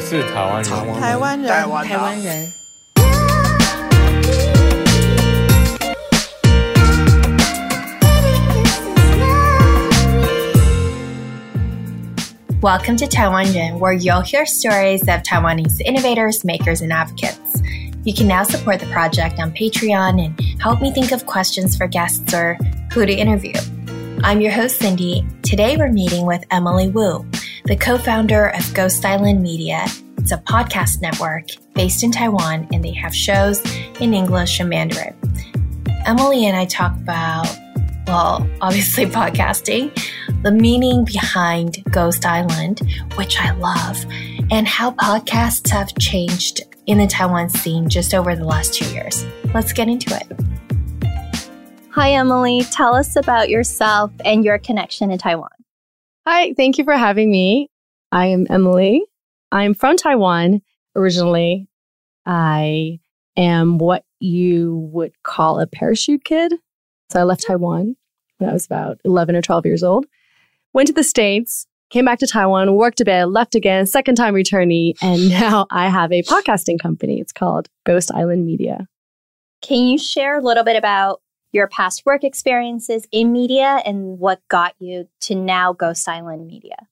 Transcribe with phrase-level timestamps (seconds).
[0.00, 2.52] 是台湾人，台湾台湾人，台湾台湾人。
[12.62, 17.62] Welcome to Taiwan Ren, where you'll hear stories of Taiwanese innovators, makers, and advocates.
[18.04, 21.86] You can now support the project on Patreon and help me think of questions for
[21.88, 22.56] guests or
[22.92, 23.54] who to interview.
[24.22, 25.24] I'm your host, Cindy.
[25.42, 27.24] Today we're meeting with Emily Wu,
[27.71, 29.85] the co founder of Ghost Island Media.
[30.17, 33.61] It's a podcast network based in Taiwan, and they have shows
[34.01, 35.15] in English and Mandarin.
[36.05, 37.47] Emily and I talk about,
[38.07, 39.89] well, obviously podcasting,
[40.43, 42.81] the meaning behind Ghost Island,
[43.15, 44.05] which I love,
[44.51, 49.25] and how podcasts have changed in the Taiwan scene just over the last two years.
[49.53, 51.07] Let's get into it.
[51.91, 52.65] Hi, Emily.
[52.69, 55.60] Tell us about yourself and your connection to Taiwan.
[56.27, 57.71] Hi, thank you for having me.
[58.11, 59.03] I am Emily.
[59.51, 60.61] I'm from Taiwan
[60.95, 61.67] originally.
[62.27, 62.99] I
[63.35, 66.53] am what you would call a parachute kid.
[67.09, 67.95] So I left Taiwan
[68.37, 70.05] when I was about 11 or 12 years old.
[70.73, 74.35] Went to the States, came back to Taiwan, worked a bit, left again, second time
[74.35, 77.19] returnee, and now I have a podcasting company.
[77.19, 78.87] It's called Ghost Island Media.
[79.63, 81.19] Can you share a little bit about
[81.51, 86.87] your past work experiences in media and what got you to now Ghost Island Media?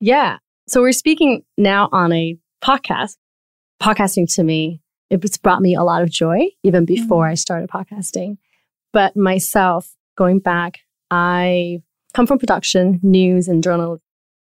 [0.00, 0.38] Yeah.
[0.68, 3.16] So we're speaking now on a podcast.
[3.82, 7.02] Podcasting to me, it's brought me a lot of joy even mm-hmm.
[7.02, 8.38] before I started podcasting.
[8.92, 11.82] But myself, going back, I
[12.14, 14.02] come from production, news, and journalism,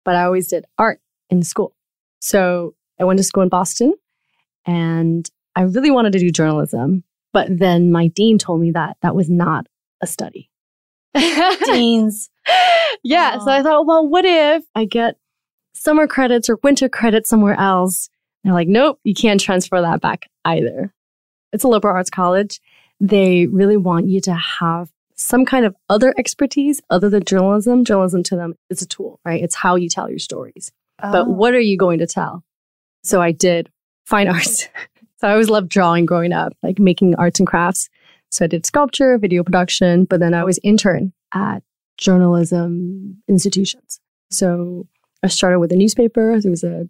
[0.05, 1.75] but I always did art in school.
[2.21, 3.93] So I went to school in Boston
[4.65, 7.03] and I really wanted to do journalism.
[7.33, 9.67] But then my dean told me that that was not
[10.01, 10.49] a study.
[11.65, 12.29] Deans.
[13.03, 13.39] yeah.
[13.39, 15.17] So I thought, well, what if I get
[15.73, 18.09] summer credits or winter credits somewhere else?
[18.43, 20.93] And they're like, nope, you can't transfer that back either.
[21.51, 22.59] It's a liberal arts college.
[22.99, 27.83] They really want you to have some kind of other expertise other than journalism.
[27.83, 29.41] Journalism to them is a tool, right?
[29.43, 30.71] It's how you tell your stories.
[31.01, 31.11] Oh.
[31.11, 32.43] But what are you going to tell?
[33.03, 33.69] So I did
[34.05, 34.67] fine arts.
[35.19, 37.89] So I always loved drawing growing up, like making arts and crafts.
[38.29, 41.61] So I did sculpture, video production, but then I was intern at
[41.97, 43.99] journalism institutions.
[44.31, 44.87] So
[45.23, 46.39] I started with a newspaper.
[46.39, 46.87] There was a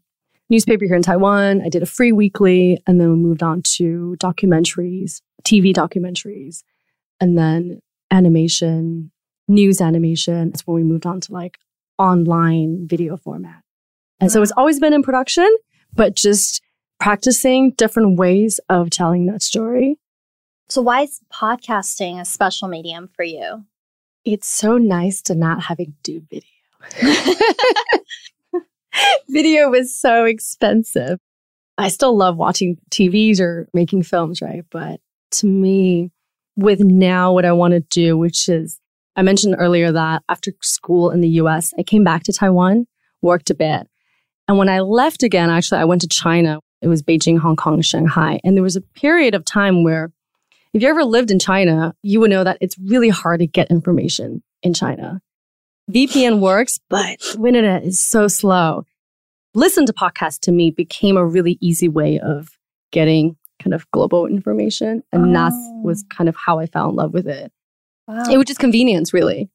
[0.50, 1.62] newspaper here in Taiwan.
[1.62, 6.63] I did a free weekly and then we moved on to documentaries, TV documentaries,
[7.19, 9.11] and then animation,
[9.47, 10.51] news animation.
[10.51, 11.57] That's when we moved on to like
[11.97, 13.63] online video format.
[14.19, 15.50] And so it's always been in production,
[15.94, 16.61] but just
[17.00, 19.98] practicing different ways of telling that story.
[20.68, 23.66] So, why is podcasting a special medium for you?
[24.26, 27.24] It's so nice to not having to do video.
[29.30, 31.20] video was so expensive.
[31.78, 34.64] I still love watching TVs or making films, right?
[34.70, 35.00] But
[35.32, 36.12] to me,
[36.58, 38.80] with now what I want to do, which is,
[39.16, 42.86] I mentioned earlier that after school in the US, I came back to Taiwan,
[43.22, 43.88] worked a bit.
[44.48, 46.59] And when I left again, actually, I went to China.
[46.81, 48.40] It was Beijing, Hong Kong, Shanghai.
[48.44, 50.12] And there was a period of time where
[50.73, 53.72] if you ever lived in China, you would know that it's really hard to get
[53.72, 55.22] information in China.
[55.91, 58.85] VPN works, but internet is so slow.
[59.56, 62.50] Listen to podcasts to me became a really easy way of
[62.91, 65.03] getting kind of global information.
[65.11, 65.81] And that oh.
[65.84, 67.51] was kind of how I fell in love with it.
[68.07, 68.23] Wow.
[68.31, 69.50] It was just convenience, really.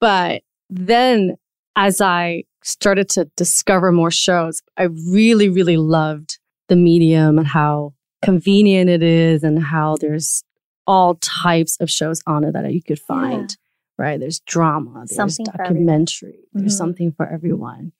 [0.00, 1.36] But then
[1.76, 6.38] as I started to discover more shows, I really, really loved
[6.68, 10.42] the medium and how convenient it is and how there's
[10.86, 13.56] all types of shows on it that you could find.
[13.96, 14.18] Right?
[14.18, 16.78] There's drama, there's Something documentary, there's Mhm.
[16.78, 17.92] something for everyone.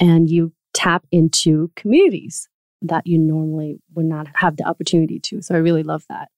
[0.00, 2.48] And you tap into communities
[2.80, 5.42] that you normally would not have the opportunity to.
[5.42, 6.30] So I really love that.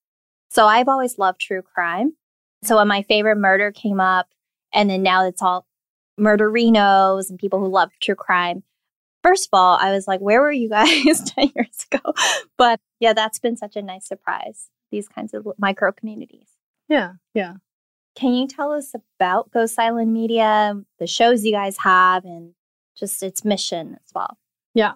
[0.51, 2.15] So, I've always loved true crime.
[2.65, 4.29] So, when my favorite murder came up,
[4.73, 5.67] and then now it's all
[6.19, 8.63] murderinos and people who love true crime.
[9.27, 12.13] First of all, I was like, where were you guys 10 years ago?
[12.57, 16.49] But yeah, that's been such a nice surprise, these kinds of micro communities.
[16.89, 17.55] Yeah, yeah.
[18.15, 22.53] Can you tell us about Ghost Island Media, the shows you guys have, and
[22.97, 24.39] just its mission as well?
[24.75, 24.93] Yeah.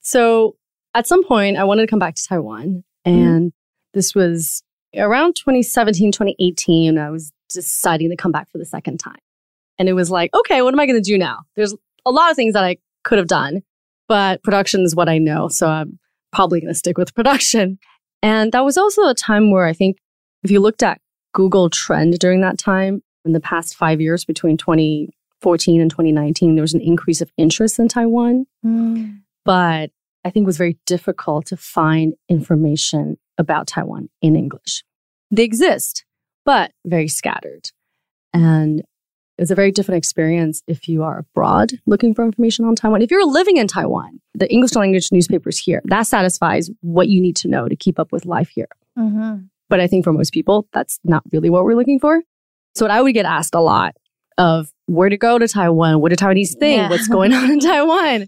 [0.00, 0.56] So
[0.94, 2.84] at some point, I wanted to come back to Taiwan.
[3.06, 3.18] Mm-hmm.
[3.18, 3.52] And
[3.94, 4.62] this was
[4.94, 6.98] around 2017, 2018.
[6.98, 9.18] I was deciding to come back for the second time.
[9.78, 11.44] And it was like, okay, what am I going to do now?
[11.56, 11.74] There's
[12.04, 13.62] a lot of things that I could have done,
[14.10, 15.46] but production is what I know.
[15.46, 16.00] So I'm
[16.32, 17.78] probably going to stick with production.
[18.22, 19.98] And that was also a time where I think
[20.42, 21.00] if you looked at
[21.32, 26.62] Google trend during that time, in the past five years between 2014 and 2019, there
[26.62, 28.46] was an increase of interest in Taiwan.
[28.66, 29.20] Mm.
[29.44, 29.90] But
[30.24, 34.82] I think it was very difficult to find information about Taiwan in English.
[35.30, 36.04] They exist,
[36.44, 37.70] but very scattered.
[38.32, 38.82] And
[39.40, 43.00] it's a very different experience if you are abroad looking for information on Taiwan.
[43.00, 47.36] If you're living in Taiwan, the English language newspapers here, that satisfies what you need
[47.36, 48.68] to know to keep up with life here.
[48.98, 49.44] Mm-hmm.
[49.70, 52.20] But I think for most people, that's not really what we're looking for.
[52.74, 53.96] So what I would get asked a lot
[54.36, 56.90] of where to go to Taiwan, what do Taiwanese think, yeah.
[56.90, 58.26] what's going on in Taiwan.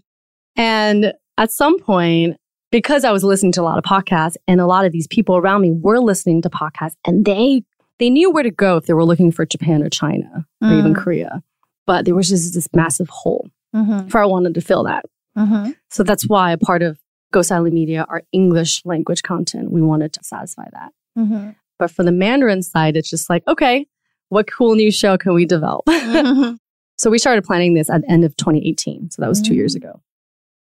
[0.55, 2.37] And at some point,
[2.71, 5.37] because I was listening to a lot of podcasts and a lot of these people
[5.37, 7.63] around me were listening to podcasts and they
[8.03, 10.77] they knew where to go if they were looking for Japan or China or mm.
[10.77, 11.41] even Korea.
[11.87, 14.09] But there was just this massive hole mm-hmm.
[14.09, 15.05] for I wanted to fill that.
[15.37, 15.71] Mm-hmm.
[15.89, 16.99] So that's why a part of
[17.31, 20.91] Ghost Island Media, our English language content, we wanted to satisfy that.
[21.17, 21.51] Mm-hmm.
[21.79, 23.87] But for the Mandarin side, it's just like, okay,
[24.27, 25.85] what cool new show can we develop?
[26.13, 26.55] Mm-hmm.
[26.97, 29.11] so we started planning this at the end of 2018.
[29.11, 29.77] So that was two years mm.
[29.77, 30.01] ago.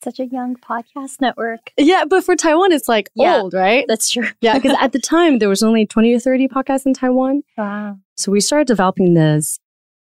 [0.02, 1.74] Such a young podcast network.
[1.78, 3.84] Yeah, but for Taiwan, it's like yeah, old, right?
[3.88, 4.28] That's true.
[4.42, 7.44] yeah, because at the time, there was only 20 or 30 podcasts in Taiwan.
[7.58, 7.98] Wow.
[8.16, 9.60] So we started developing this.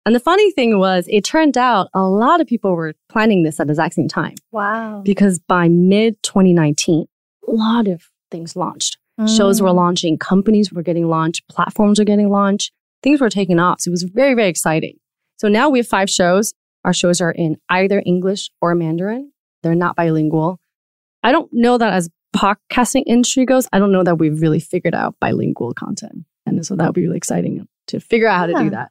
[0.07, 3.59] And the funny thing was, it turned out a lot of people were planning this
[3.59, 4.35] at the exact same time.
[4.53, 5.03] Wow.
[5.05, 7.07] Because by mid 2019,
[7.49, 8.97] a lot of things launched.
[9.21, 9.37] Mm.
[9.37, 9.75] Shows were mm.
[9.75, 12.73] launching, companies were getting launched, platforms were getting launched,
[13.03, 13.81] things were taking off.
[13.81, 14.97] So it was very, very exciting.
[15.39, 16.55] So now we have five shows.
[16.85, 19.30] Our shows are in either English or Mandarin.
[19.63, 20.59] They're not bilingual.
[21.23, 24.95] I don't know that as podcasting industry goes, I don't know that we've really figured
[24.95, 26.25] out bilingual content.
[26.47, 28.59] And so that would be really exciting to figure out how yeah.
[28.59, 28.91] to do that.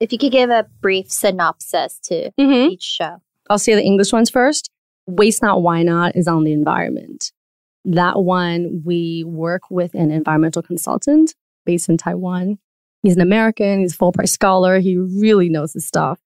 [0.00, 2.70] If you could give a brief synopsis to mm-hmm.
[2.72, 3.22] each show.
[3.48, 4.70] I'll say the English ones first.
[5.06, 7.32] Waste Not, Why Not is on the environment.
[7.84, 11.34] That one, we work with an environmental consultant
[11.66, 12.58] based in Taiwan.
[13.02, 14.78] He's an American, he's a Fulbright scholar.
[14.78, 16.18] He really knows his stuff.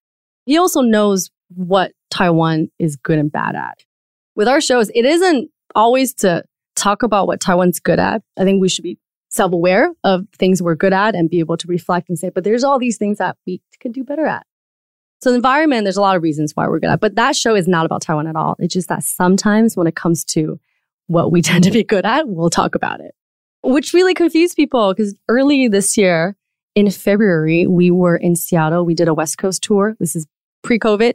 [0.47, 3.79] He also knows what Taiwan is good and bad at.
[4.35, 6.45] With our shows, it isn't always to
[6.77, 8.23] talk about what Taiwan's good at.
[8.39, 11.57] I think we should be self aware of things we're good at and be able
[11.57, 14.47] to reflect and say, but there's all these things that we could do better at.
[15.21, 17.55] So, the environment, there's a lot of reasons why we're good at, but that show
[17.55, 18.57] is not about Taiwan at all.
[18.59, 20.61] It's just that sometimes when it comes to
[21.09, 23.15] what we tend to be good at, we'll talk about it,
[23.63, 26.37] which really confused people because early this year
[26.75, 28.85] in February, we were in Seattle.
[28.85, 29.97] We did a West Coast tour.
[29.99, 30.27] This is
[30.63, 31.15] pre COVID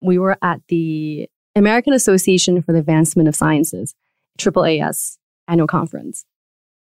[0.00, 3.94] we were at the American Association for the Advancement of Sciences,
[4.38, 5.18] AAAS
[5.48, 6.24] annual conference.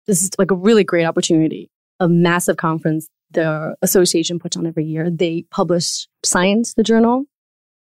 [0.06, 4.84] This is like a really great opportunity, a massive conference the association puts on every
[4.84, 5.10] year.
[5.10, 7.24] They publish Science, the journal.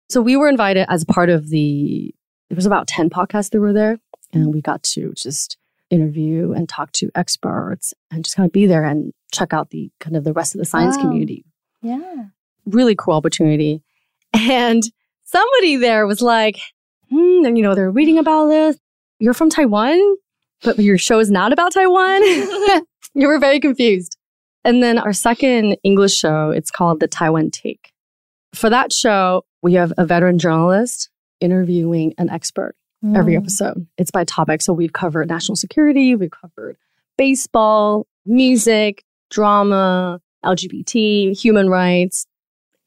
[0.09, 2.13] So we were invited as part of the,
[2.49, 3.99] there was about 10 podcasts that were there.
[4.33, 5.57] And we got to just
[5.89, 9.91] interview and talk to experts and just kind of be there and check out the
[9.99, 11.03] kind of the rest of the science wow.
[11.03, 11.45] community.
[11.81, 12.25] Yeah.
[12.65, 13.81] Really cool opportunity.
[14.33, 14.83] And
[15.31, 16.59] somebody there was like,
[17.09, 18.77] hmm, and you know, they're reading about this.
[19.19, 20.17] You're from Taiwan,
[20.63, 22.23] but your show is not about Taiwan.
[23.13, 24.17] you were very confused.
[24.63, 27.91] And then our second English show, it's called The Taiwan Take.
[28.53, 31.09] For that show, we have a veteran journalist
[31.39, 33.17] interviewing an expert mm.
[33.17, 33.87] every episode.
[33.97, 34.61] It's by topic.
[34.61, 36.77] So we've covered national security, we've covered
[37.17, 42.25] baseball, music, drama, LGBT, human rights,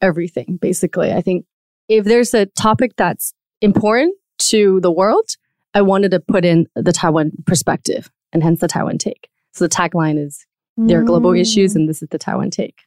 [0.01, 1.11] everything, basically.
[1.11, 1.45] I think
[1.93, 5.29] if there's a topic that's important to the world,
[5.75, 9.29] I wanted to put in the Taiwan perspective and hence the Taiwan take.
[9.51, 10.45] So the tagline is
[10.75, 11.39] there are global mm.
[11.39, 12.79] issues and this is the Taiwan take.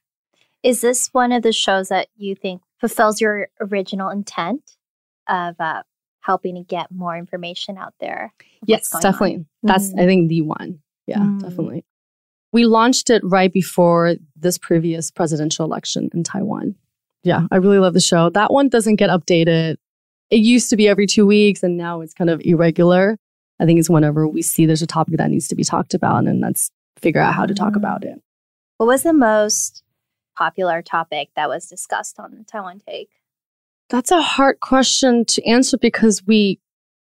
[0.64, 4.72] Is this one of the shows that you think fulfills your original intent
[5.28, 5.84] of uh,
[6.20, 8.32] helping to get more information out there?
[8.64, 9.36] Yes, definitely.
[9.36, 9.46] On?
[9.62, 10.02] That's, mm.
[10.02, 10.80] I think, the one.
[11.06, 11.40] Yeah, mm.
[11.40, 11.84] definitely.
[12.52, 16.74] We launched it right before this previous presidential election in Taiwan
[17.26, 18.30] yeah, I really love the show.
[18.30, 19.76] That one doesn't get updated.
[20.30, 23.18] It used to be every two weeks, and now it's kind of irregular.
[23.58, 26.18] I think it's whenever we see there's a topic that needs to be talked about,
[26.18, 28.22] and then let's figure out how to talk about it.
[28.76, 29.82] What was the most
[30.38, 33.10] popular topic that was discussed on the Taiwan Take?
[33.88, 36.60] That's a hard question to answer because we,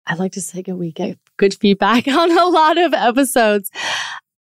[0.06, 3.70] I like to say we get good feedback on a lot of episodes.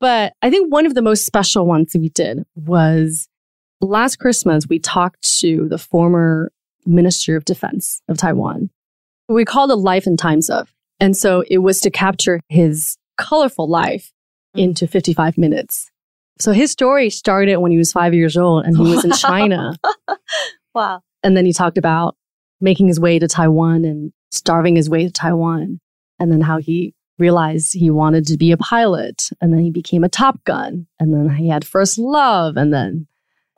[0.00, 3.29] But I think one of the most special ones we did was
[3.81, 6.53] last Christmas, we talked to the former
[6.87, 8.71] Minister of Defense of Taiwan.
[9.29, 10.73] We called it Life and Times of.
[10.99, 14.13] And so it was to capture his colorful life
[14.57, 14.63] mm.
[14.63, 15.91] into 55 minutes.
[16.39, 19.75] So his story started when he was five years old and he was in China.
[20.75, 21.03] wow.
[21.23, 22.17] And then he talked about
[22.61, 25.81] making his way to Taiwan and starving his way to Taiwan.
[26.19, 29.29] And then how he realized he wanted to be a pilot.
[29.41, 30.87] And then he became a Top Gun.
[30.99, 32.57] And then he had first love.
[32.57, 33.07] And then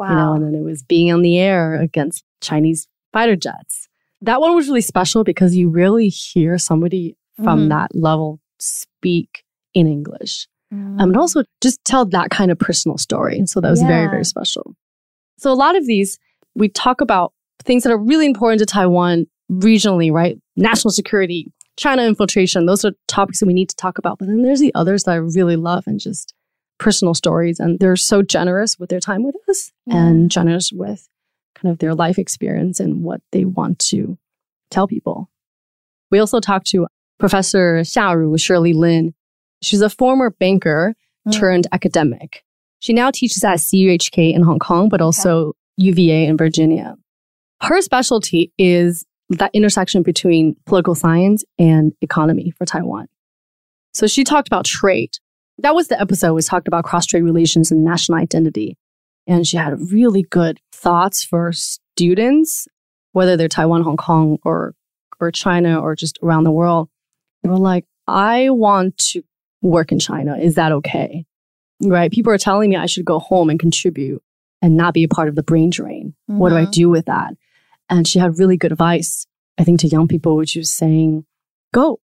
[0.03, 0.09] Wow.
[0.11, 3.89] You know, and then it was being on the air against Chinese fighter jets.
[4.21, 7.69] That one was really special because you really hear somebody from Mhm.
[7.71, 9.45] that level speak
[9.75, 10.49] in English.
[10.73, 11.01] Mm.
[11.01, 13.47] Um, and also just tell that kind of personal story.
[13.47, 14.75] So that was very, very special.
[15.39, 16.19] So a lot of these,
[16.55, 17.33] we talk about
[17.65, 20.39] things that are really important to Taiwan regionally, right?
[20.57, 24.19] National security, China infiltration, those are topics that we need to talk about.
[24.19, 26.35] But then there's the others that I really love and just
[26.79, 27.61] personal stories.
[27.61, 29.97] And they're so generous with their time with us Yeah.
[30.07, 31.09] and generous with
[31.55, 34.19] kind of their life experience and what they want to
[34.71, 35.29] tell people.
[36.11, 36.87] We also talked to
[37.19, 39.15] Professor Syaru Shirley Lin.
[39.63, 40.95] She's a former banker
[41.29, 41.33] Mm.
[41.39, 42.43] turned academic.
[42.81, 46.97] She now teaches at CUHK in Hong Kong, but also UVA in Virginia.
[47.61, 53.07] Her specialty is that intersection between political science and economy for Taiwan.
[53.95, 55.11] So she talked about trade.
[55.59, 58.77] That was the episode we talked about cross-strait relations and national identity.
[59.27, 62.67] And she had really good thoughts for students,
[63.13, 64.75] whether they're Taiwan, Hong Kong, or
[65.21, 66.89] or China, or just around the world.
[67.43, 69.23] They were like, I want to
[69.61, 70.37] work in China.
[70.37, 71.25] Is that okay?
[71.81, 72.11] Right?
[72.11, 74.21] People are telling me I should go home and contribute
[74.61, 76.15] and not be a part of the brain drain.
[76.27, 76.73] What do I Mhm.
[76.73, 77.35] do with that?
[77.89, 79.27] And she had really good advice,
[79.59, 81.25] I think, to young people, which was saying,
[81.73, 82.01] go,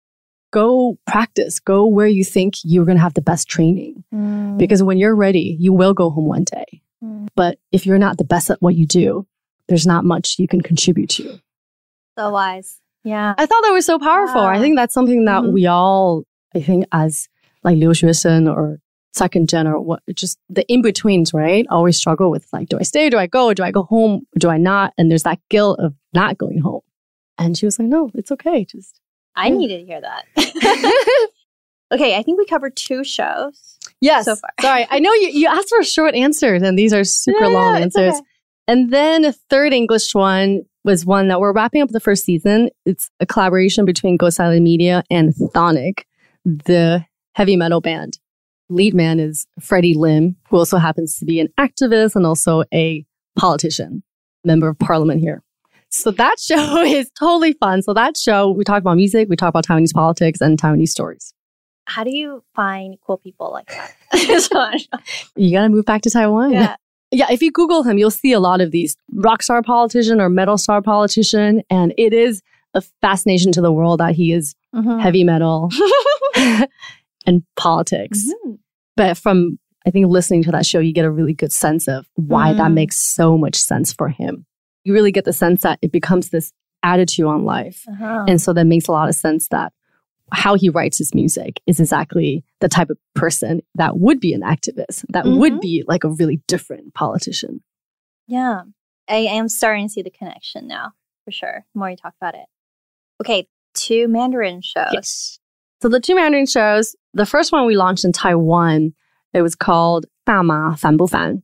[0.53, 4.03] go practice, go where you think you're going to have the best training.
[4.13, 4.57] Mm.
[4.57, 6.81] Because when you're ready, you will go home one day.
[7.03, 7.27] Mm.
[7.35, 9.25] But if you're not the best at what you do,
[9.67, 11.39] there's not much you can contribute to.
[12.17, 12.79] so wise.
[13.03, 13.33] Yeah.
[13.37, 14.41] I thought that was so powerful.
[14.41, 15.51] I think that's something that Mhm.
[15.53, 16.23] we all,
[16.55, 17.27] I think, as
[17.63, 18.79] like Liu Xuesen or
[19.13, 21.65] second gen or what, just the in betweens, right?
[21.69, 23.09] Always struggle with like, do I stay?
[23.09, 23.53] Do I go?
[23.53, 24.25] Do I go home?
[24.39, 24.93] Do I not?
[24.97, 26.81] And there's that guilt of not going home.
[27.39, 28.63] And she was like, no, it's okay.
[28.63, 29.01] Just
[29.35, 29.55] I Yeah.
[29.55, 30.25] needed to hear that.
[31.93, 33.77] okay, I think we covered two shows.
[34.01, 34.25] yes.
[34.25, 34.49] So far.
[34.61, 38.13] Sorry, I know you, you asked for short answers, and these are super long answers.
[38.15, 38.21] okay.
[38.67, 42.69] And then a third English one was one that we're wrapping up the first season.
[42.85, 46.03] It's a collaboration between Ghost Island Media and Chthonic,
[46.45, 48.19] the heavy metal band.
[48.69, 53.05] Lead man is Freddy Lim, who also happens to be an activist and also a
[53.37, 54.03] politician,
[54.45, 55.43] member of parliament here.
[55.93, 57.81] So that show is totally fun.
[57.83, 61.33] So that show, we talk about music, we talk about Taiwanese politics and Taiwanese stories.
[61.85, 63.93] How do you find cool people like that?
[65.35, 66.51] You got to move back to Taiwan.
[66.51, 66.75] yeah.
[67.11, 70.29] Yeah, if you Google him, you'll see a lot of these rock star politician or
[70.29, 71.61] metal star politician.
[71.69, 72.41] And it is
[72.73, 74.99] a fascination to the world that he is Mhm.
[74.99, 75.69] heavy metal
[77.27, 78.25] and politics.
[78.45, 78.57] Mhm.
[78.97, 82.07] But from, I think, listening to that show, you get a really good sense of
[82.15, 82.73] why that Mm.
[82.73, 84.45] makes so much sense for him
[84.84, 87.84] You really get the sense that it becomes this attitude on life.
[87.88, 88.24] Uh-huh.
[88.28, 89.72] And so that makes a lot of sense that
[90.30, 94.42] how he writes his music is exactly the type of person that would be an
[94.42, 95.60] activist, that would Mhm.
[95.60, 97.62] be like a really different politician.
[98.26, 98.62] Yeah.
[99.08, 100.92] I am starting to see the connection now,
[101.24, 101.64] for sure.
[101.74, 102.44] The more you talk about it.
[103.22, 104.90] Okay, two Mandarin shows.
[104.92, 105.38] Yes.
[105.80, 108.92] So the two Mandarin shows, the first one we launched in Taiwan,
[109.32, 111.42] it was called 大马烦不烦?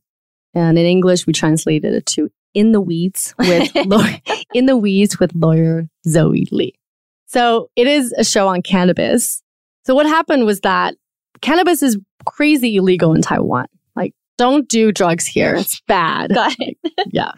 [0.53, 3.72] And in English, we translated it to in the Weeds with
[4.54, 6.74] In the Weeds with lawyer Zoe Lee.
[7.26, 9.42] So it is a show on cannabis.
[9.86, 10.96] So what happened was that
[11.40, 13.66] cannabis is crazy illegal in Taiwan.
[13.94, 15.54] Like, don't do drugs here.
[15.54, 16.30] It's bad.
[16.34, 16.76] Got it.
[17.12, 17.32] yeah.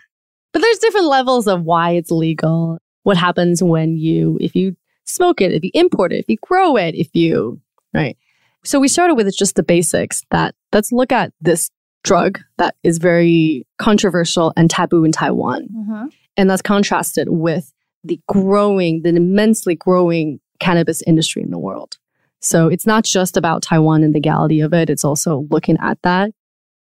[0.52, 2.78] But there's different levels of why it's legal.
[3.02, 6.76] What happens when you, if you smoke it, if you import it, if you grow
[6.76, 7.60] it, if you,
[7.92, 8.16] right?
[8.64, 11.70] So we started with just the basics that let's look at this
[12.02, 15.68] drug that is very controversial and taboo in Taiwan.
[15.68, 16.12] Mhm.
[16.36, 17.72] And that's contrasted with
[18.04, 21.98] the growing, the immensely growing cannabis industry in the world.
[22.40, 26.00] So it's not just about Taiwan and the legality of it, it's also looking at
[26.02, 26.32] that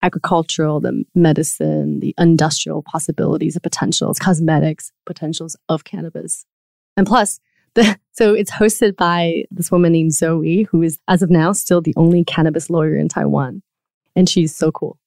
[0.04, 6.46] agricultural, the medicine, the industrial possibilities, the potentials, cosmetics potentials of cannabis.
[6.98, 7.40] And plus,
[7.76, 11.80] the, so it's hosted by this woman named Zoe, who is, as of now, still
[11.80, 13.62] the only cannabis lawyer in Taiwan.
[14.16, 14.98] And she's so cool.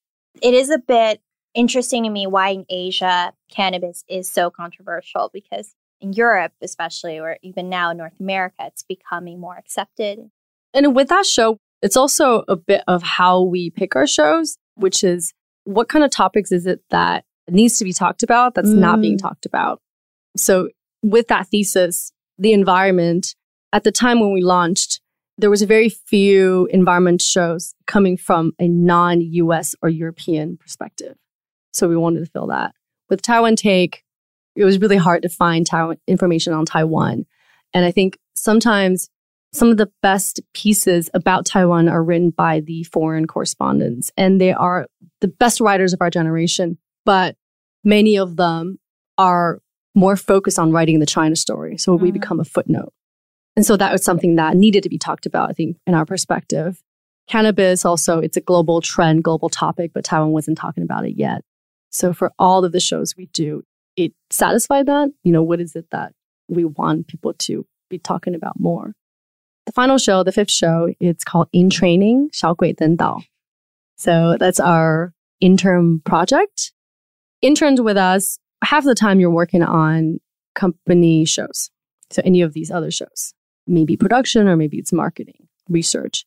[0.43, 1.21] It is a bit
[1.55, 7.39] interesting to me why in Asia cannabis is so controversial because in Europe, especially, or
[7.43, 10.31] even now in North America, it's becoming more accepted.
[10.75, 15.05] And with that show, it's also a bit of how we pick our shows, which
[15.05, 15.33] is
[15.65, 19.17] what kind of topics is it that needs to be talked about that's not being
[19.17, 19.23] Mm.
[19.23, 19.81] talked about.
[20.37, 20.69] So,
[21.03, 23.35] with that thesis, the environment,
[23.73, 25.01] at the time when we launched,
[25.39, 31.17] there was very few environment shows coming from a non US or European perspective.
[31.73, 32.75] So, we wanted to fill that.
[33.11, 34.05] With Taiwan Take,
[34.57, 37.27] it was really hard to find Taiwan information on Taiwan.
[37.73, 39.09] And I think sometimes
[39.53, 44.53] some of the best pieces about Taiwan are written by the foreign correspondents, and they
[44.53, 44.87] are
[45.21, 46.79] the best writers of our generation.
[47.05, 47.37] But
[47.85, 48.79] many of them
[49.19, 49.61] are
[49.95, 51.77] more focused on writing the China story.
[51.79, 52.15] So we Mhm.
[52.15, 52.93] become a footnote.
[53.57, 56.05] And so that was something that needed to be talked about, I think, in our
[56.05, 56.83] perspective.
[57.29, 61.43] Cannabis also, it's a global trend, global topic, but Taiwan wasn't talking about it yet.
[61.91, 63.63] So for all of the shows we do,
[63.97, 65.11] it satisfied that.
[65.23, 66.13] You know, what is it that
[66.49, 68.93] we want people to be talking about more?
[69.67, 73.23] The final show, the fifth show, it's called In Training, Xiao Gui Den Dao.
[73.97, 76.73] So that's our interim project.
[77.41, 80.19] Interns with us, half the time you're working on
[80.55, 81.71] company shows.
[82.11, 83.33] So any of these other shows
[83.67, 86.25] maybe production or maybe it's marketing, research.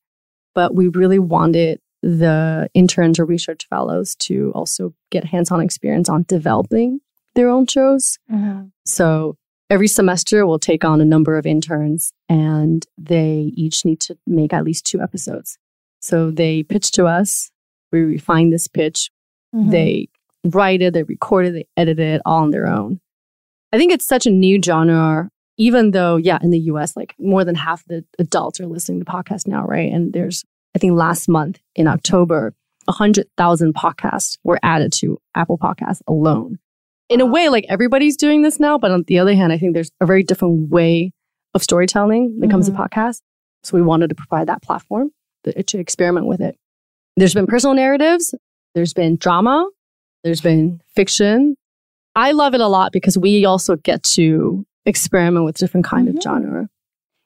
[0.55, 6.25] But we really wanted the interns or research fellows to also get hands-on experience on
[6.27, 6.99] developing
[7.35, 8.17] their own shows.
[8.31, 8.67] Mm-hmm.
[8.85, 9.35] So
[9.69, 14.53] every semester we'll take on a number of interns and they each need to make
[14.53, 15.57] at least two episodes.
[15.99, 17.51] So they pitch to us,
[17.91, 19.09] we refine this pitch,
[19.55, 19.69] Mm-hmm.
[19.69, 20.09] they
[20.43, 22.99] write it, they record it, they edit it all on their own.
[23.71, 27.43] I think it's such a new genre, even though, yeah, in the US, like more
[27.43, 29.91] than half the adults are listening to podcasts now, right?
[29.91, 30.43] And there's,
[30.75, 32.53] I think last month in October,
[32.85, 36.59] 100,000 podcasts were added to Apple Podcasts alone.
[37.09, 39.73] In a way, like everybody's doing this now, but on the other hand, I think
[39.73, 41.11] there's a very different way
[41.53, 42.81] of storytelling when it comes to mm-hmm.
[42.81, 43.21] podcasts.
[43.63, 45.11] So we wanted to provide that platform
[45.43, 46.57] to experiment with it.
[47.15, 48.35] There's been personal narratives,
[48.75, 49.67] there's been drama,
[50.23, 51.55] there's been fiction.
[52.15, 56.15] I love it a lot because we also get to experiment with different kind Mhm.
[56.17, 56.69] of genre.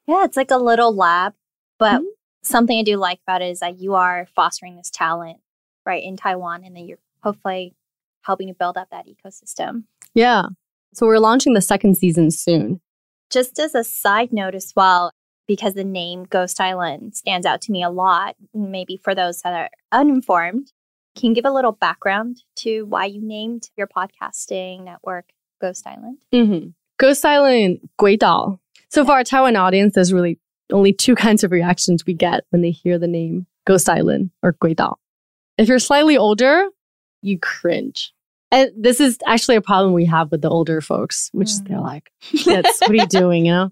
[0.07, 1.33] Yeah, it's like a little lab.
[1.79, 2.05] But Mhm.
[2.43, 5.39] something I do like about it is that you are fostering this talent
[5.85, 7.75] right in Taiwan and then you're hopefully
[8.23, 9.85] helping to build up that ecosystem.
[10.13, 10.47] Yeah.
[10.93, 12.81] So we're launching the second season soon.
[13.29, 15.11] Just as a side note as well,
[15.47, 19.53] because the name Ghost Island stands out to me a lot, maybe for those that
[19.53, 20.71] are uninformed,
[21.15, 26.19] can you give a little background to why you named your podcasting network Ghost Island?
[26.33, 26.69] Mm-hmm.
[27.01, 28.59] Ghost Island, Guidao.
[28.89, 30.39] So for Taiwan audience, there's really
[30.71, 34.53] only two kinds of reactions we get when they hear the name Ghost Island or
[34.53, 34.93] Guidao.
[35.57, 36.67] If you're slightly older,
[37.23, 38.13] you cringe.
[38.51, 41.51] And this is actually a problem we have with the older folks, which mm.
[41.51, 42.11] is they're like,
[42.45, 43.71] what are you doing, you know?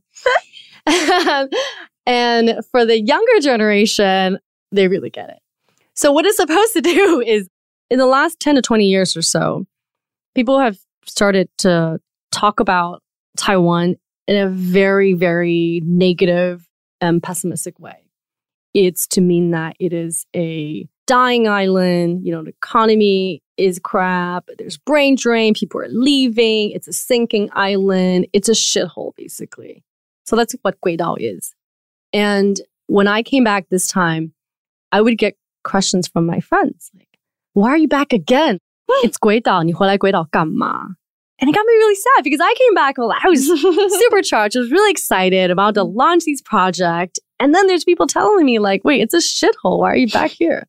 [2.08, 4.40] and for the younger generation,
[4.72, 5.40] they really get it.
[5.94, 7.48] So what it's supposed to do is
[7.92, 9.68] in the last 10 to 20 years or so,
[10.34, 12.00] people have started to
[12.32, 13.04] talk about
[13.37, 16.67] Taiwan in a very, very negative
[17.01, 18.11] and pessimistic way.
[18.73, 24.49] It's to mean that it is a dying island, you know, the economy is crap,
[24.59, 29.85] there's brain drain, people are leaving, it's a sinking island, it's a shithole, basically.
[30.25, 31.55] So that's what Guidao is.
[32.13, 34.33] And when I came back this time,
[34.91, 37.19] I would get questions from my friends like,
[37.53, 38.59] why are you back again?
[39.03, 40.97] it's 鬼岛,你回来鬼岛干嘛?
[41.42, 43.48] And it got me really sad because I came back, well, I was
[44.04, 44.58] supercharged.
[44.58, 47.20] I was really excited about to launch these project.
[47.40, 49.80] And then there's people telling me like, wait, it's a shithole.
[49.80, 50.68] Why are you back here?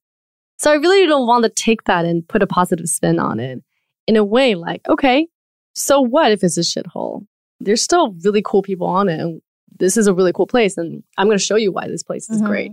[0.58, 3.62] So I really don't want to take that and put a positive spin on it.
[4.06, 5.26] In a way, like, okay,
[5.74, 7.26] so what if it's a shithole?
[7.60, 9.18] There's still really cool people on it.
[9.20, 9.40] And
[9.78, 10.76] this is a really cool place.
[10.76, 12.46] And I'm going to show you why this place is Mhm.
[12.46, 12.70] great.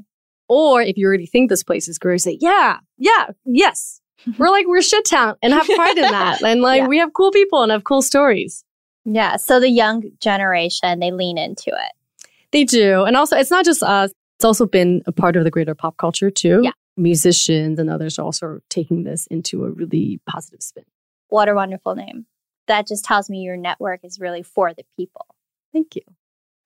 [0.50, 4.02] Or if you already think this place is great, say, yeah, yeah, yes.
[4.38, 6.42] We're like, we're shit town and have pride in that.
[6.46, 6.88] And like, Yeah.
[6.88, 8.64] we have cool people and have cool stories.
[9.06, 9.38] Yeah.
[9.38, 12.28] So the young generation, they lean into it.
[12.52, 13.04] They do.
[13.04, 15.98] And also, it's not just us, it's also been a part of the greater pop
[15.98, 16.62] culture too.
[16.64, 16.72] Yeah.
[16.98, 20.84] Musicians and others are also taking this into a really positive spin.
[21.30, 22.26] What a wonderful name.
[22.68, 25.26] That just tells me your network is really for the people.
[25.74, 26.02] Thank you.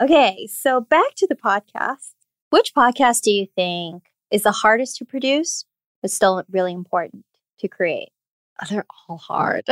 [0.01, 2.13] Okay, so back to the podcast.
[2.49, 5.65] Which podcast do you think is the hardest to produce,
[6.01, 7.25] but still really important
[7.61, 8.09] to create?
[8.61, 9.63] Oh, they're all hard.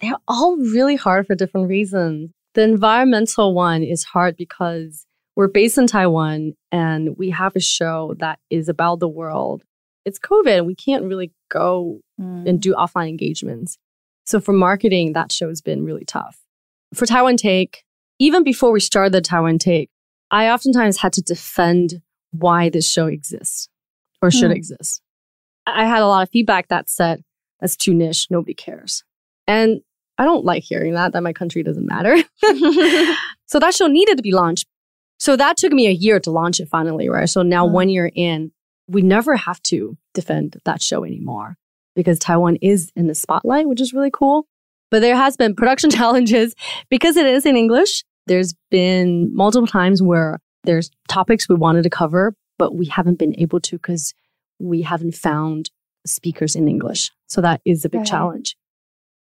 [0.00, 2.30] They're all really hard for different reasons.
[2.54, 8.14] The environmental one is hard because we're based in Taiwan and we have a show
[8.18, 9.64] that is about the world.
[10.04, 10.66] It's COVID.
[10.66, 12.76] We can't really go and do mm.
[12.76, 13.78] offline engagements.
[14.26, 16.38] So for marketing, that show has been really tough.
[16.92, 17.84] For Taiwan Take,
[18.18, 19.90] even before we started the Taiwan Take,
[20.30, 23.68] I oftentimes had to defend why this show exists
[24.24, 24.56] or should Hmm.
[24.56, 25.00] exist.
[25.66, 27.22] I had a lot of feedback that said,
[27.60, 29.02] that's too niche, nobody cares.
[29.46, 29.80] And
[30.18, 32.16] I don't like hearing that, that my country doesn't matter.
[33.46, 34.66] so that show needed to be launched.
[35.18, 37.28] So that took me a year to launch it finally, right?
[37.28, 37.72] So now Hmm.
[37.74, 38.52] one year in,
[38.88, 41.56] we never have to defend that show anymore
[41.96, 44.46] because Taiwan is in the spotlight, which is really cool.
[44.90, 46.54] But there has been production challenges
[46.90, 48.04] because it is in English.
[48.26, 53.34] There's been multiple times where there's topics we wanted to cover, but we haven't been
[53.38, 54.14] able to because
[54.58, 55.70] we haven't found
[56.06, 57.10] speakers in English.
[57.26, 58.06] So that is a big Right.
[58.06, 58.56] challenge.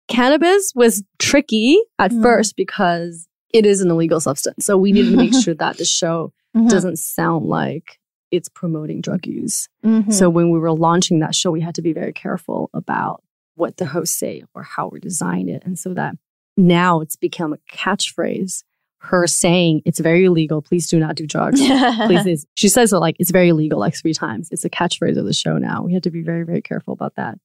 [0.08, 2.22] Cannabis was tricky at Mm.
[2.22, 4.64] first because it is an illegal substance.
[4.64, 6.68] So we need to make sure that the show Mhm.
[6.70, 7.98] doesn't sound like
[8.30, 9.68] it's promoting drug use.
[9.84, 10.12] Mhm.
[10.12, 13.22] So when we were launching that show, we had to be very careful about
[13.54, 15.62] what the hosts say or how we design it.
[15.64, 16.16] And so that
[16.56, 18.62] now it's become a catchphrase.
[19.00, 21.60] Her saying it's very illegal, please do not do drugs.
[22.06, 24.48] please she says it like it's very illegal like three times.
[24.50, 25.82] It's a catchphrase of the show now.
[25.82, 27.38] We had to be very, very careful about that.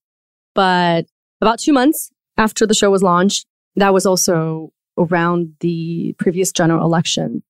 [0.55, 1.05] But
[1.41, 6.85] about two months after the show was launched, that was also around the previous general
[6.85, 7.43] election.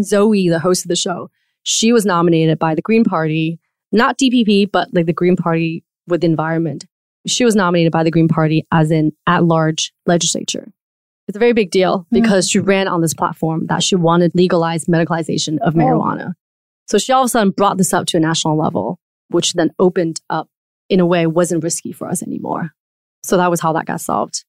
[0.00, 1.30] Zoe, the host of the show,
[1.62, 3.58] she was nominated by the Green Party,
[3.92, 6.86] not DPP, but like the Green Party with the environment.
[7.26, 10.72] She was nominated by the Green Party as an at large legislature.
[11.28, 12.20] It's a very big deal mm-hmm.
[12.20, 15.78] because she ran on this platform that she wanted legalized medicalization of oh.
[15.78, 16.32] marijuana.
[16.88, 19.70] So she all of a sudden brought this up to a national level, which then
[19.78, 20.48] opened up
[20.88, 22.72] in a way wasn't risky for us anymore.
[23.22, 24.44] So that was how that got solved.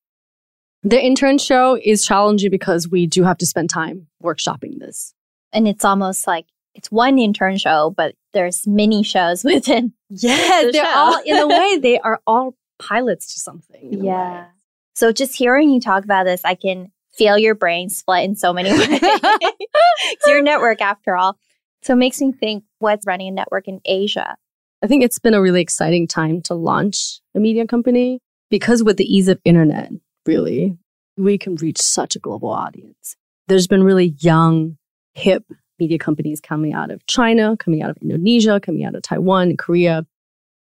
[0.82, 5.14] The intern show is challenging because we do have to spend time workshopping this.
[5.54, 9.94] and it's almost like it's one intern show, but there's mini shows within.
[10.10, 10.92] Yes, The they're show.
[10.92, 14.04] all in a way they are all pilots to something.
[14.04, 14.48] Yeah.
[14.94, 18.54] So just hearing you talk about this, I can feel your brain split in so
[18.54, 18.80] many ways.
[19.02, 21.38] it's your network after all.
[21.82, 24.36] So it makes me think what's running a network in Asia.
[24.84, 28.98] I think it's been a really exciting time to launch a media company because with
[28.98, 29.92] the ease of internet,
[30.26, 30.78] really,
[31.18, 33.16] we can reach such a global audience.
[33.48, 34.78] There's been really young,
[35.14, 35.46] hip
[35.80, 40.06] media companies coming out of China, coming out of Indonesia, coming out of Taiwan Korea.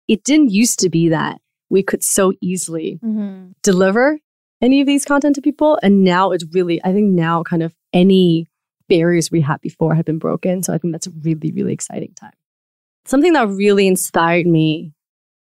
[0.07, 1.39] It didn't used to be that
[1.71, 3.51] we could so easily mm-hmm.
[3.63, 4.19] deliver
[4.61, 5.79] any of these content to people.
[5.81, 8.47] And now it's really, I think now kind of any
[8.87, 10.61] barriers we had before have been broken.
[10.61, 12.33] So I think that's a really, really exciting time.
[13.05, 14.93] Something that really inspired me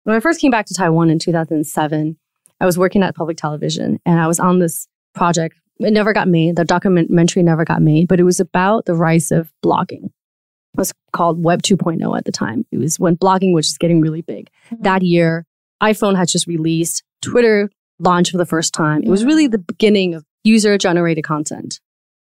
[0.05, 2.16] when I first came back to Taiwan in 2007,
[2.61, 5.57] I was working at public television and I was on this project.
[5.79, 6.57] It never got made.
[6.57, 10.05] The documentary never got made, but it was about the rise of blogging.
[10.05, 12.64] It was called Web 2.0 at the time.
[12.71, 14.51] It was when blogging was just getting really big.
[14.71, 14.83] Mm-hmm.
[14.83, 15.47] That year,
[15.83, 19.03] iPhone had just released, Twitter launched for the first time.
[19.03, 21.81] It was really the beginning of user generated content.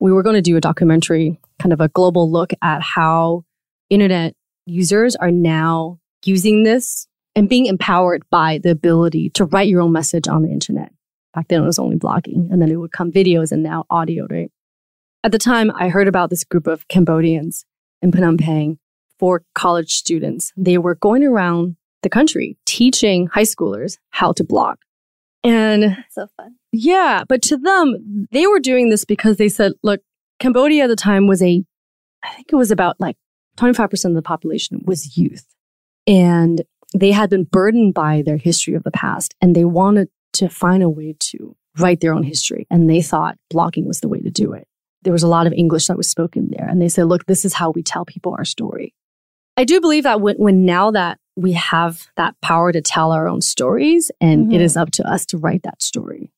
[0.00, 3.44] We were going to do a documentary, kind of a global look at how
[3.90, 4.35] internet
[4.66, 9.92] users are now using this and being empowered by the ability to write your own
[9.92, 10.92] message on the internet.
[11.35, 14.26] Back then it was only blogging and then it would come videos and now audio,
[14.28, 14.50] right?
[15.24, 17.64] At the time, I heard about this group of Cambodians
[18.02, 18.78] in Phnom Penh
[19.18, 20.52] for college students.
[20.57, 24.76] They were going around the country teaching high schoolers how to blog.
[25.44, 26.54] And So fun.
[26.70, 30.00] yeah, but to them, they were doing this because they said, look,
[30.38, 31.64] Cambodia at the time was a,
[32.22, 33.16] I think it was about like
[33.56, 35.46] 25% of the population was youth.
[36.06, 36.62] And
[36.94, 40.82] they had been burdened by their history of the past and they wanted to find
[40.82, 42.66] a way to write their own history.
[42.70, 44.66] And they thought blogging was the way to do it.
[45.02, 46.68] There was a lot of English that was spoken there.
[46.68, 48.94] And they said, look, this is how we tell people our story.
[49.56, 53.26] I do believe that when, when now that we have that power to tell our
[53.28, 54.62] own stories and it Mhm.
[54.62, 56.30] is up to us to write that story.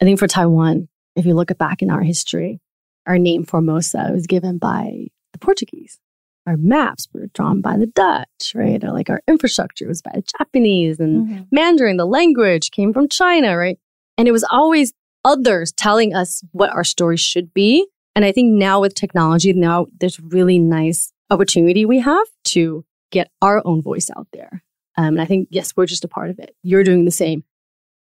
[0.00, 2.60] I think for Taiwan, if you look back in our history,
[3.06, 5.98] our name Formosa was given by the Portuguese.
[6.46, 8.82] Our maps were drawn by the Dutch, right?
[8.82, 11.46] Or like our infrastructure was by the Japanese and Mhm.
[11.52, 13.78] Mandarin, the language came from China, right?
[14.16, 17.86] And it was always others telling us what our story should be.
[18.16, 23.30] And I think now with technology, now there's really nice opportunity we have to get
[23.42, 24.62] our own voice out there.
[24.96, 26.54] Um, and I think, yes, we're just a part of it.
[26.62, 27.44] You're doing the same.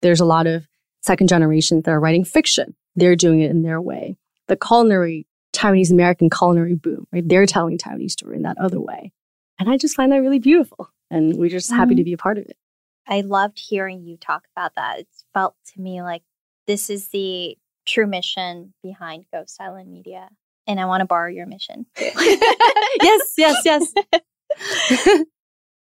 [0.03, 0.67] There's a lot of
[1.03, 2.75] second generations that are writing fiction.
[2.95, 4.17] They're doing it in their way.
[4.49, 7.27] The culinary, Taiwanese American culinary boom, right?
[7.27, 9.13] They're telling Taiwanese story in that other way.
[9.59, 10.91] And I just find that really beautiful.
[11.11, 11.99] And we're just happy Mhm.
[11.99, 12.57] to be a part of it.
[13.09, 15.01] I loved hearing you talk about that.
[15.01, 16.23] It felt to me like
[16.67, 20.29] this is the true mission behind Ghost Island Media.
[20.67, 21.87] And I want to borrow your mission.
[21.99, 23.93] yes, yes, yes.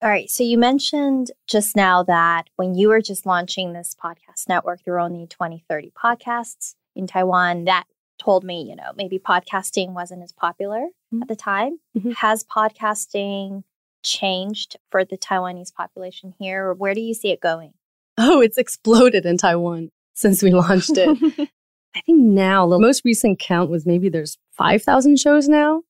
[0.03, 0.31] All right.
[0.31, 4.95] So you mentioned just now that when you were just launching this podcast network, there
[4.95, 7.65] were only 20, 30 podcasts in Taiwan.
[7.65, 7.85] That
[8.19, 11.23] told me, you know, maybe podcasting wasn't as popular Mhm.
[11.23, 11.81] at the time.
[11.97, 12.15] Mhm.
[12.17, 13.65] Has podcasting
[14.03, 16.69] changed for the Taiwanese population here?
[16.69, 17.75] Or where do you see it going?
[18.17, 21.09] Oh, it's exploded in Taiwan since we launched it.
[21.95, 25.83] I think now the most recent count was maybe there's 5,000 shows now.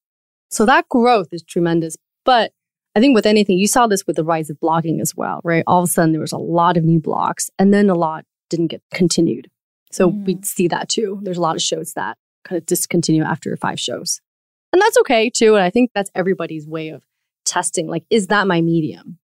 [0.50, 1.96] So that growth is tremendous.
[2.24, 2.52] But
[2.94, 5.62] I think with anything, you saw this with the rise of blogging as well, right?
[5.66, 8.24] All of a sudden there was a lot of new blogs and then a lot
[8.48, 9.48] didn't get continued.
[9.92, 11.18] So we see that too.
[11.22, 14.20] There's a lot of shows that kind of discontinue after five shows.
[14.72, 15.54] And that's okay too.
[15.54, 17.02] And I think that's everybody's way of
[17.44, 17.86] testing.
[17.88, 19.18] Like, is that my medium?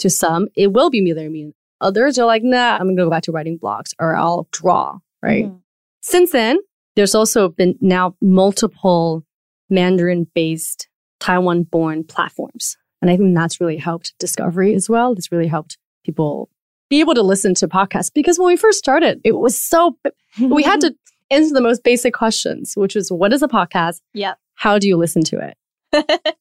[0.00, 1.54] To some, it will be their medium.
[1.80, 5.46] Others are like, nah, I'm gonna go back to writing blogs or I'll draw, right?
[5.46, 5.60] Mhm.
[6.02, 6.58] Since then,
[6.96, 9.24] there's also been now multiple
[9.70, 10.88] Mandarin based
[11.20, 12.76] Taiwan born platforms.
[13.02, 15.12] And I think that's really helped discovery as well.
[15.12, 16.48] It's really helped people
[16.88, 19.98] be able to listen to podcasts because when we first started, it was so,
[20.40, 20.94] we had to
[21.30, 24.00] answer the most basic questions, which was what is a podcast?
[24.14, 24.34] Yeah.
[24.54, 25.56] How do you listen to it?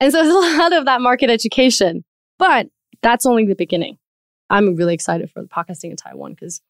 [0.00, 2.04] and so there's a lot of that market education,
[2.38, 2.68] but
[3.02, 3.98] that's only the beginning.
[4.50, 6.60] I'm really excited for the podcasting in Taiwan because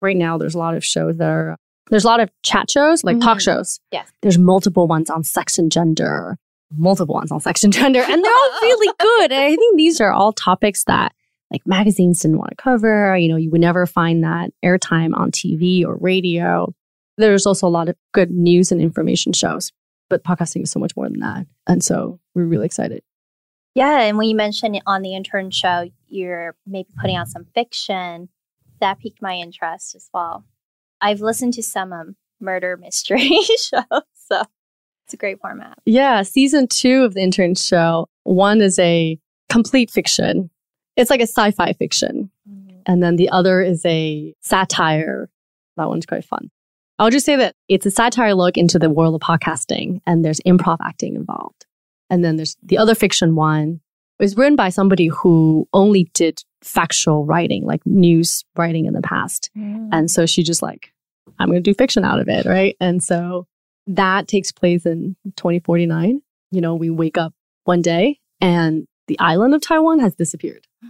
[0.00, 1.56] right now there's a lot of shows that are
[1.90, 3.42] there's a lot of chat shows, like talk Mhm.
[3.42, 3.80] shows.
[3.92, 4.10] Yes.
[4.22, 6.38] There's multiple ones on sex and gender,
[6.76, 9.32] multiple ones on sex and gender, and they're all really good.
[9.32, 11.14] And I think these are all topics that
[11.50, 13.16] like magazines didn't want to cover.
[13.16, 16.72] You know, you would never find that airtime on TV or radio.
[17.16, 19.70] There's also a lot of good news and information shows,
[20.10, 21.46] but podcasting is so much more than that.
[21.66, 23.02] And so we're really excited.
[23.74, 28.28] Yeah, and when you mentioned on the intern show, you're maybe putting out some fiction,
[28.80, 30.44] that piqued my interest as well.
[31.00, 34.42] I've listened to some um, murder mystery shows, so
[35.04, 35.78] it's a great format.
[35.84, 38.08] Yeah, season two of the intern show.
[38.22, 39.18] One is a
[39.50, 40.50] complete fiction.
[40.96, 42.30] It's like a sci-fi fiction.
[42.50, 42.76] Mm-hmm.
[42.86, 45.28] And then the other is a satire.
[45.76, 46.50] That one's quite fun.
[46.98, 50.40] I'll just say that it's a satire look into the world of podcasting and there's
[50.40, 51.66] improv acting involved.
[52.08, 53.80] And then there's the other fiction one.
[54.20, 59.02] It was written by somebody who only did factual writing, like news writing in the
[59.02, 59.50] past.
[59.58, 59.88] Mm-hmm.
[59.92, 60.92] And so she just like,
[61.40, 62.46] I'm going to do fiction out of it.
[62.46, 62.76] Right.
[62.80, 63.48] And so
[63.86, 66.22] that takes place in 2049.
[66.50, 70.66] You know, we wake up one day and the island of Taiwan has disappeared.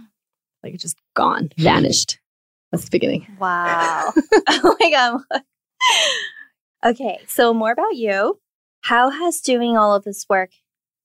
[0.63, 2.17] Like it's just gone, vanished.
[2.71, 3.27] That's the beginning.
[3.39, 4.11] Wow.
[4.49, 5.21] oh my God.
[6.87, 8.39] okay, so more about you.
[8.81, 10.49] How has doing all of this work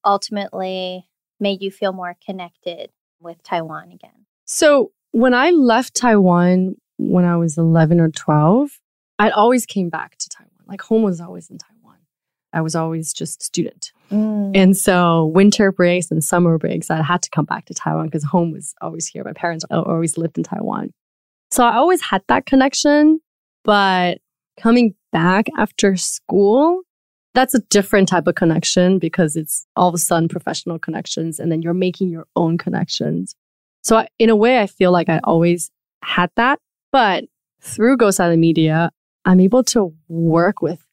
[0.03, 1.05] ultimately
[1.39, 2.89] made you feel more connected
[3.21, 4.25] with Taiwan again?
[4.47, 8.81] So when I left Taiwan when I was 11 or 12,
[9.19, 10.51] I always came back to Taiwan.
[10.67, 11.80] Like home was always in Taiwan.
[12.53, 13.93] I was always just a student.
[14.11, 14.53] Mm.
[14.55, 18.25] And so winter breaks and summer breaks, I had to come back to Taiwan because
[18.25, 19.23] home was always here.
[19.25, 20.93] My parents always lived in Taiwan.
[21.51, 23.21] So I always had that connection.
[23.65, 24.19] But
[24.59, 26.83] coming back after school,
[27.35, 31.51] that's a different type of connection because it's all of a sudden professional connections and
[31.51, 33.37] then you're making your own connections.
[33.83, 35.71] So I, in a way, I feel like I always
[36.03, 36.59] had that.
[36.93, 37.25] But
[37.61, 38.91] through Ghost Island Media,
[39.25, 40.85] I'm able to work with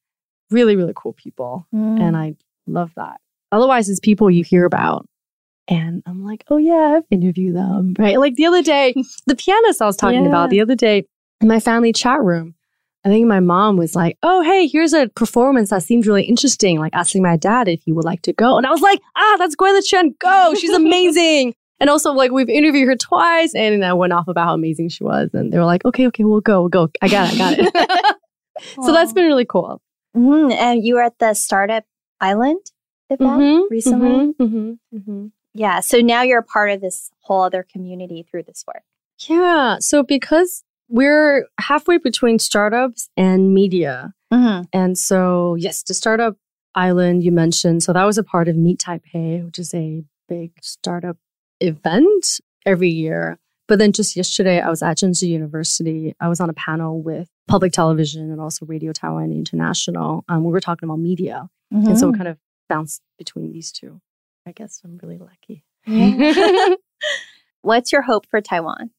[0.51, 2.35] really, really cool people and I
[2.67, 3.19] love that.
[3.51, 5.07] Otherwise, it's people you hear about.
[5.69, 8.17] And I'm like, oh yeah, I've interviewed them, right?
[8.19, 8.93] Like the other day,
[9.27, 10.29] the pianist I was talking Yeah.
[10.29, 11.05] about the other day
[11.41, 12.55] in my family chat room,
[13.05, 16.79] I think my mom was like, oh, hey, here's a performance that seems really interesting,
[16.79, 18.57] like asking my dad if he would like to go.
[18.57, 20.53] And I was like, ah, that's Gwenda Chen, go.
[20.57, 21.53] She's amazing.
[21.79, 23.53] and also, like, we've interviewed her twice.
[23.55, 25.29] And I went off about how amazing she was.
[25.33, 26.89] And they were like, okay, okay, we'll go, we'll go.
[27.01, 28.15] I got it, I got it.
[28.83, 29.81] so that's been really cool.
[30.17, 31.83] Mhm, And you were at the Startup
[32.19, 32.71] Island
[33.09, 34.33] event Mhm, recently?
[34.33, 35.31] mhm, mhm, mhm.
[35.53, 35.79] Yeah.
[35.79, 38.83] So now you're a part of this whole other community through this work.
[39.27, 39.77] Yeah.
[39.79, 44.13] So because we're halfway between startups and media.
[44.33, 44.63] Mm-hmm.
[44.73, 46.37] And so, yes, the startup
[46.75, 47.83] island you mentioned.
[47.83, 51.17] So that was a part of Meet Taipei, which is a big startup
[51.59, 53.39] event every year.
[53.67, 56.15] But then just yesterday, I was at Zhengzhi University.
[56.19, 60.25] I was on a panel with public television and also Radio Taiwan International.
[60.27, 61.49] Um, we were talking about media.
[61.71, 62.37] And so we kind of
[62.69, 63.99] bounced between these two.
[64.45, 65.65] I guess I'm really lucky.
[67.61, 68.91] What's your hope for Taiwan?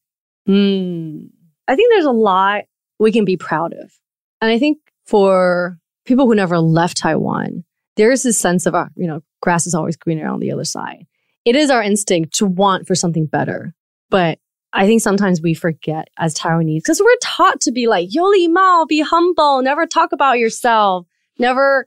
[0.46, 1.26] Hmm.
[1.66, 2.64] I think there's a lot
[2.98, 3.92] we can be proud of.
[4.40, 7.64] And I think for people who never left Taiwan,
[7.96, 10.64] there is this sense of, uh, you know, grass is always greener on the other
[10.64, 11.06] side.
[11.44, 13.74] It is our instinct to want for something better.
[14.10, 14.38] But
[14.72, 18.84] I think sometimes we forget as Taiwanese because we're taught to be like, Yoli Mao,
[18.86, 21.06] be humble, never talk about yourself,
[21.38, 21.86] never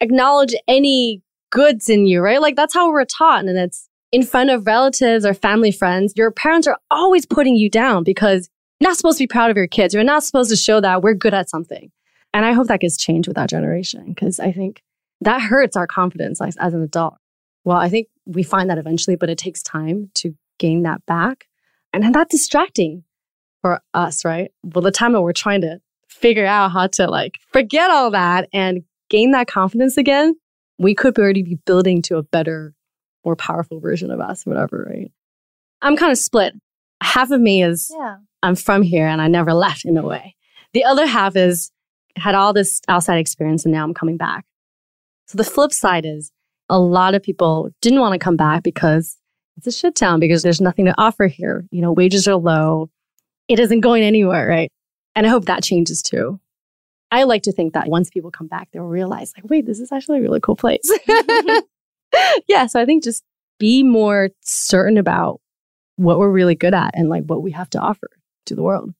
[0.00, 2.40] acknowledge any goods in you, right?
[2.40, 3.46] Like that's how we're taught.
[3.46, 7.70] And it's in front of relatives or family friends, your parents are always putting you
[7.70, 8.48] down because
[8.80, 9.94] you're not supposed to be proud of your kids.
[9.94, 11.90] You're not supposed to show that we're good at something.
[12.32, 14.82] And I hope that gets changed with that generation because I think
[15.22, 17.16] that hurts our confidence as, as an adult.
[17.64, 21.47] Well, I think we find that eventually, but it takes time to gain that back.
[21.92, 23.04] And that's distracting
[23.62, 24.50] for us, right?
[24.62, 28.48] Well, the time that we're trying to figure out how to like forget all that
[28.52, 30.34] and gain that confidence again,
[30.78, 32.74] we could already be building to a better,
[33.24, 35.10] more powerful version of us, whatever, right?
[35.82, 36.54] I'm kind of split.
[37.02, 38.16] Half of me is Yeah.
[38.42, 40.36] I'm from here and I never left in a way.
[40.72, 41.72] The other half is
[42.16, 44.44] had all this outside experience and now I'm coming back.
[45.26, 46.32] So the flip side is
[46.68, 49.16] a lot of people didn't want to come back because
[49.58, 51.66] it's a shit town because there's nothing to offer here.
[51.72, 52.90] You know, wages are low.
[53.48, 54.70] It isn't going anywhere, right?
[55.16, 56.38] And I hope that changes too.
[57.10, 59.90] I like to think that once people come back, they'll realize, like, wait, this is
[59.90, 60.88] actually a really cool place.
[62.48, 62.66] yeah.
[62.66, 63.24] So I think just
[63.58, 65.40] be more certain about
[65.96, 68.10] what we're really good at and like what we have to offer
[68.46, 68.94] to the world.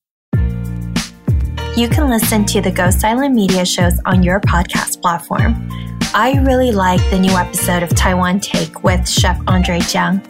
[1.76, 5.68] You can listen to the Ghost Island Media shows on your podcast platform.
[6.14, 10.20] I really like the new episode of Taiwan Take with Chef Andre Chiang.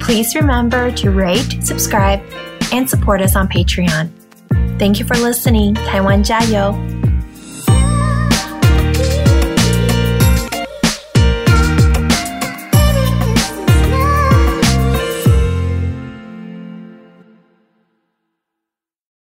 [0.00, 2.20] Please remember to rate, subscribe,
[2.72, 4.10] and support us on Patreon.
[4.78, 5.74] Thank you for listening.
[5.74, 6.74] Taiwan 加油！